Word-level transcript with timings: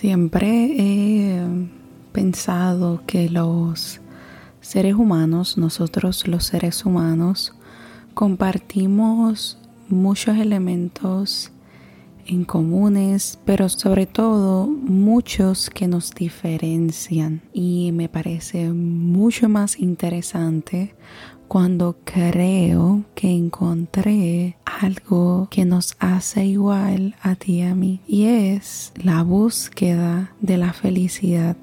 Siempre 0.00 0.76
he 0.78 1.44
pensado 2.12 3.02
que 3.04 3.28
los 3.28 4.00
seres 4.60 4.94
humanos, 4.94 5.58
nosotros 5.58 6.28
los 6.28 6.44
seres 6.44 6.86
humanos, 6.86 7.52
compartimos 8.14 9.58
muchos 9.88 10.36
elementos 10.36 11.50
en 12.26 12.44
comunes, 12.44 13.40
pero 13.44 13.68
sobre 13.68 14.06
todo 14.06 14.68
muchos 14.68 15.68
que 15.68 15.88
nos 15.88 16.12
diferencian. 16.12 17.42
Y 17.52 17.90
me 17.90 18.08
parece 18.08 18.72
mucho 18.72 19.48
más 19.48 19.80
interesante 19.80 20.94
cuando 21.48 21.96
creo 22.04 23.02
que 23.16 23.32
encontré 23.32 24.58
algo 24.78 25.48
que 25.50 25.64
nos 25.64 25.96
hace 25.98 26.46
igual 26.46 27.16
a 27.22 27.34
ti 27.34 27.56
y 27.56 27.62
a 27.62 27.74
mí 27.74 28.00
y 28.06 28.26
es 28.26 28.92
la 28.96 29.22
búsqueda 29.22 30.32
de 30.40 30.56
la 30.56 30.72
felicidad. 30.72 31.56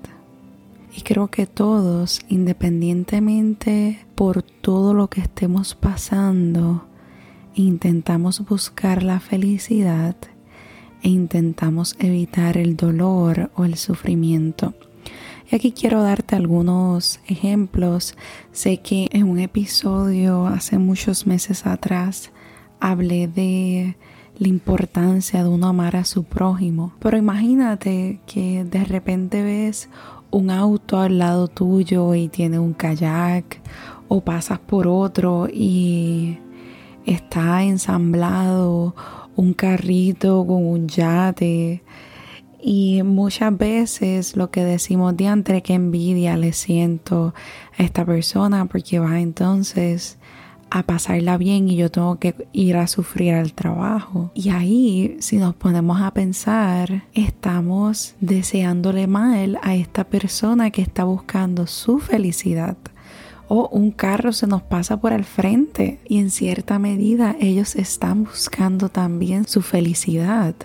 Y 0.95 1.01
creo 1.01 1.27
que 1.27 1.45
todos, 1.45 2.21
independientemente 2.29 4.05
por 4.15 4.41
todo 4.43 4.93
lo 4.93 5.09
que 5.09 5.21
estemos 5.21 5.75
pasando, 5.75 6.85
intentamos 7.53 8.45
buscar 8.45 9.03
la 9.03 9.19
felicidad 9.19 10.15
e 11.01 11.09
intentamos 11.09 11.95
evitar 11.99 12.57
el 12.57 12.75
dolor 12.75 13.51
o 13.55 13.65
el 13.65 13.75
sufrimiento. 13.75 14.73
Y 15.51 15.55
aquí 15.55 15.71
quiero 15.71 16.01
darte 16.01 16.35
algunos 16.35 17.19
ejemplos. 17.27 18.15
Sé 18.51 18.77
que 18.77 19.07
en 19.11 19.29
un 19.29 19.39
episodio 19.39 20.47
hace 20.47 20.79
muchos 20.79 21.27
meses 21.27 21.65
atrás 21.65 22.31
hablé 22.91 23.27
de 23.27 23.97
la 24.37 24.47
importancia 24.47 25.43
de 25.43 25.49
uno 25.49 25.67
amar 25.67 25.95
a 25.95 26.05
su 26.05 26.23
prójimo. 26.23 26.93
Pero 26.99 27.17
imagínate 27.17 28.19
que 28.27 28.63
de 28.63 28.83
repente 28.83 29.41
ves 29.41 29.89
un 30.29 30.51
auto 30.51 30.99
al 30.99 31.17
lado 31.17 31.47
tuyo 31.47 32.13
y 32.13 32.27
tiene 32.27 32.59
un 32.59 32.73
kayak 32.73 33.61
o 34.07 34.21
pasas 34.21 34.59
por 34.59 34.87
otro 34.87 35.47
y 35.51 36.37
está 37.05 37.63
ensamblado 37.63 38.95
un 39.35 39.53
carrito 39.53 40.45
con 40.45 40.65
un 40.65 40.87
yate 40.87 41.83
y 42.61 43.03
muchas 43.03 43.57
veces 43.57 44.35
lo 44.35 44.49
que 44.51 44.63
decimos 44.63 45.15
de 45.17 45.25
entre 45.25 45.61
que 45.61 45.73
envidia 45.73 46.37
le 46.37 46.53
siento 46.53 47.33
a 47.77 47.83
esta 47.83 48.05
persona 48.05 48.65
porque 48.65 48.99
va 48.99 49.19
entonces 49.19 50.17
a 50.75 50.83
pasarla 50.83 51.37
bien 51.37 51.69
y 51.69 51.77
yo 51.77 51.89
tengo 51.89 52.19
que 52.19 52.35
ir 52.51 52.75
a 52.75 52.87
sufrir 52.87 53.33
al 53.33 53.53
trabajo. 53.53 54.31
Y 54.33 54.49
ahí, 54.49 55.15
si 55.21 55.37
nos 55.37 55.55
ponemos 55.55 56.01
a 56.01 56.11
pensar, 56.11 57.03
estamos 57.13 58.15
deseándole 58.19 59.07
mal 59.07 59.57
a 59.63 59.73
esta 59.73 60.03
persona 60.03 60.71
que 60.71 60.81
está 60.81 61.05
buscando 61.05 61.65
su 61.65 61.99
felicidad. 61.99 62.75
O 63.47 63.69
un 63.69 63.91
carro 63.91 64.33
se 64.33 64.47
nos 64.47 64.63
pasa 64.63 64.99
por 64.99 65.13
el 65.13 65.23
frente 65.23 66.01
y 66.09 66.19
en 66.19 66.29
cierta 66.29 66.77
medida 66.77 67.37
ellos 67.39 67.77
están 67.77 68.25
buscando 68.25 68.89
también 68.89 69.47
su 69.47 69.61
felicidad. 69.61 70.55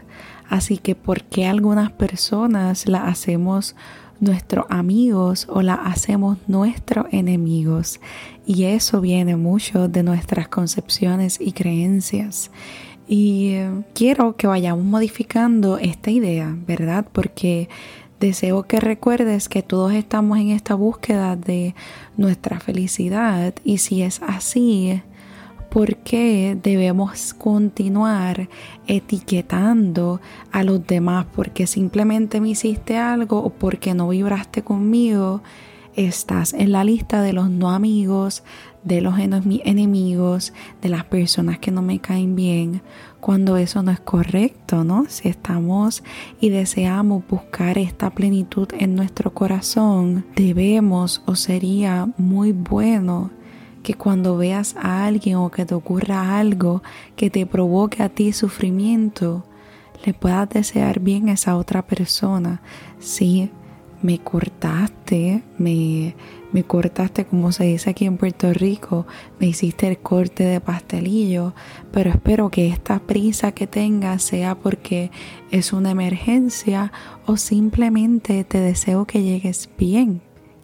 Así 0.48 0.78
que 0.78 0.96
¿por 0.96 1.22
qué 1.22 1.46
algunas 1.46 1.92
personas 1.92 2.88
la 2.88 3.04
hacemos 3.04 3.76
nuestros 4.20 4.66
amigos 4.68 5.46
o 5.50 5.62
la 5.62 5.74
hacemos 5.74 6.38
nuestros 6.46 7.06
enemigos? 7.10 8.00
Y 8.46 8.64
eso 8.64 9.00
viene 9.00 9.36
mucho 9.36 9.88
de 9.88 10.02
nuestras 10.02 10.48
concepciones 10.48 11.40
y 11.40 11.52
creencias. 11.52 12.50
Y 13.08 13.54
eh, 13.54 13.70
quiero 13.94 14.36
que 14.36 14.46
vayamos 14.46 14.84
modificando 14.84 15.78
esta 15.78 16.10
idea, 16.10 16.56
¿verdad? 16.66 17.06
Porque 17.12 17.68
deseo 18.20 18.64
que 18.64 18.78
recuerdes 18.78 19.48
que 19.48 19.62
todos 19.62 19.92
estamos 19.94 20.38
en 20.38 20.50
esta 20.50 20.74
búsqueda 20.74 21.34
de 21.34 21.74
nuestra 22.16 22.60
felicidad 22.60 23.54
y 23.64 23.78
si 23.78 24.02
es 24.02 24.20
así, 24.22 25.02
¿Por 25.70 25.98
qué 25.98 26.58
debemos 26.60 27.32
continuar 27.32 28.48
etiquetando 28.88 30.20
a 30.50 30.64
los 30.64 30.84
demás? 30.84 31.26
Porque 31.32 31.68
simplemente 31.68 32.40
me 32.40 32.50
hiciste 32.50 32.98
algo 32.98 33.38
o 33.38 33.50
porque 33.50 33.94
no 33.94 34.08
vibraste 34.08 34.62
conmigo, 34.62 35.42
estás 35.94 36.54
en 36.54 36.72
la 36.72 36.82
lista 36.82 37.22
de 37.22 37.32
los 37.32 37.50
no 37.50 37.70
amigos, 37.70 38.42
de 38.82 39.00
los 39.00 39.14
enemigos, 39.18 40.52
de 40.82 40.88
las 40.88 41.04
personas 41.04 41.60
que 41.60 41.70
no 41.70 41.82
me 41.82 42.00
caen 42.00 42.34
bien, 42.34 42.82
cuando 43.20 43.56
eso 43.56 43.80
no 43.84 43.92
es 43.92 44.00
correcto, 44.00 44.82
¿no? 44.82 45.04
Si 45.08 45.28
estamos 45.28 46.02
y 46.40 46.48
deseamos 46.48 47.22
buscar 47.28 47.78
esta 47.78 48.10
plenitud 48.10 48.66
en 48.76 48.96
nuestro 48.96 49.32
corazón, 49.32 50.26
debemos 50.34 51.22
o 51.26 51.36
sería 51.36 52.08
muy 52.18 52.50
bueno 52.50 53.30
que 53.82 53.94
cuando 53.94 54.36
veas 54.36 54.76
a 54.76 55.06
alguien 55.06 55.36
o 55.36 55.50
que 55.50 55.64
te 55.64 55.74
ocurra 55.74 56.38
algo 56.38 56.82
que 57.16 57.30
te 57.30 57.46
provoque 57.46 58.02
a 58.02 58.08
ti 58.08 58.32
sufrimiento, 58.32 59.44
le 60.04 60.14
puedas 60.14 60.48
desear 60.48 61.00
bien 61.00 61.28
a 61.28 61.32
esa 61.32 61.56
otra 61.56 61.86
persona. 61.86 62.62
Si 62.98 63.50
me 64.02 64.18
cortaste, 64.18 65.42
me, 65.58 66.14
me 66.52 66.64
cortaste 66.64 67.26
como 67.26 67.52
se 67.52 67.64
dice 67.64 67.90
aquí 67.90 68.06
en 68.06 68.16
Puerto 68.16 68.52
Rico, 68.52 69.06
me 69.38 69.46
hiciste 69.46 69.88
el 69.88 69.98
corte 69.98 70.44
de 70.44 70.60
pastelillo, 70.60 71.54
pero 71.92 72.10
espero 72.10 72.50
que 72.50 72.68
esta 72.68 72.98
prisa 73.00 73.52
que 73.52 73.66
tengas 73.66 74.22
sea 74.22 74.54
porque 74.54 75.10
es 75.50 75.72
una 75.72 75.90
emergencia 75.90 76.92
o 77.26 77.36
simplemente 77.36 78.44
te 78.44 78.60
deseo 78.60 79.04
que 79.04 79.22
llegues 79.22 79.68
bien 79.78 80.22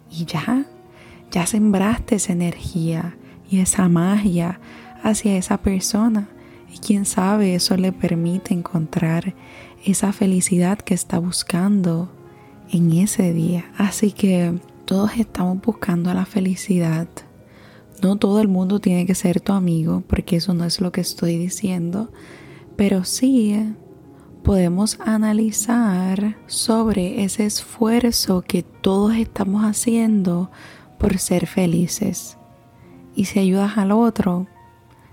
y 0.09 0.25
ya 0.25 0.65
ya 1.31 1.45
sembraste 1.45 2.15
esa 2.15 2.33
energía 2.33 3.17
y 3.49 3.59
esa 3.59 3.87
magia 3.89 4.59
hacia 5.03 5.37
esa 5.37 5.57
persona. 5.57 6.29
Y 6.73 6.79
quién 6.79 7.05
sabe, 7.05 7.55
eso 7.55 7.77
le 7.77 7.91
permite 7.91 8.53
encontrar 8.53 9.35
esa 9.85 10.11
felicidad 10.11 10.79
que 10.79 10.93
está 10.93 11.19
buscando 11.19 12.11
en 12.69 12.91
ese 12.91 13.33
día. 13.33 13.71
Así 13.77 14.11
que 14.11 14.59
todos 14.85 15.11
estamos 15.17 15.61
buscando 15.61 16.13
la 16.13 16.25
felicidad. 16.25 17.07
No 18.01 18.17
todo 18.17 18.41
el 18.41 18.47
mundo 18.47 18.79
tiene 18.79 19.05
que 19.05 19.15
ser 19.15 19.41
tu 19.41 19.53
amigo, 19.53 20.03
porque 20.07 20.37
eso 20.37 20.53
no 20.53 20.65
es 20.65 20.81
lo 20.81 20.91
que 20.91 21.01
estoy 21.01 21.37
diciendo, 21.37 22.11
pero 22.75 23.03
sí 23.03 23.73
podemos 24.43 24.99
analizar 25.01 26.37
sobre 26.45 27.23
ese 27.23 27.45
esfuerzo 27.45 28.43
que 28.43 28.63
todos 28.63 29.15
estamos 29.15 29.63
haciendo 29.63 30.51
por 30.97 31.17
ser 31.17 31.47
felices. 31.47 32.37
Y 33.15 33.25
si 33.25 33.39
ayudas 33.39 33.77
al 33.77 33.91
otro, 33.91 34.47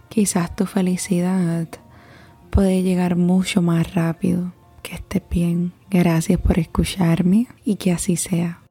quizás 0.09 0.55
tu 0.55 0.67
felicidad 0.67 1.69
puede 2.51 2.83
llegar 2.83 3.17
mucho 3.17 3.63
más 3.63 3.95
rápido. 3.95 4.53
Que 4.83 4.97
estés 4.97 5.23
bien. 5.31 5.73
Gracias 5.91 6.39
por 6.39 6.59
escucharme 6.59 7.47
y 7.65 7.77
que 7.77 7.93
así 7.93 8.17
sea. 8.17 8.64